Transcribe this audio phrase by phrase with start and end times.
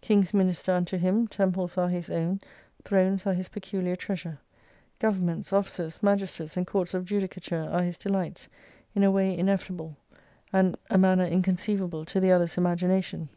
[0.00, 2.40] Kings minister unto him, temples are his own,
[2.84, 4.38] thrones are his peculiar treasure.
[5.00, 8.48] Governments, officers, magistrates and courts of judicature are his delights,
[8.94, 9.96] in a way ineffable,
[10.52, 13.28] and a manner inconceivable to the other's imagination.